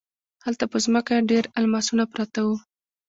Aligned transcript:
هلته 0.45 0.65
په 0.71 0.77
ځمکه 0.85 1.15
ډیر 1.31 1.43
الماسونه 1.59 2.03
پراته 2.11 2.39
وو. 2.45 2.55